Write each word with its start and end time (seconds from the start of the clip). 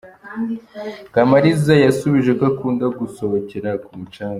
kamariza 1.13 1.73
yasubije 1.85 2.31
ko 2.37 2.43
akunda 2.51 2.85
gusohokera 2.99 3.69
ku 3.85 3.91
mucanga. 3.99 4.29